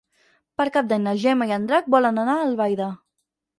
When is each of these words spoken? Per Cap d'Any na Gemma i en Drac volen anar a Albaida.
Per 0.61 0.65
Cap 0.77 0.87
d'Any 0.93 1.03
na 1.09 1.13
Gemma 1.25 1.49
i 1.51 1.55
en 1.59 1.69
Drac 1.73 1.93
volen 1.97 2.25
anar 2.25 2.41
a 2.41 2.49
Albaida. 2.49 2.91